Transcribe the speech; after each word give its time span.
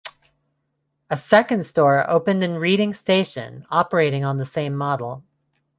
A 1.11 1.15
second 1.15 1.63
store 1.63 2.09
opened 2.09 2.43
in 2.43 2.55
Reading 2.55 2.91
station 2.95 3.67
operating 3.69 4.25
on 4.25 4.37
the 4.37 4.47
same 4.47 4.73
model. 4.73 5.23